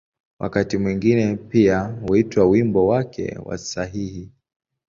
[0.39, 4.31] Wakati mwingine pia huitwa ‘’wimbo wake wa sahihi’’.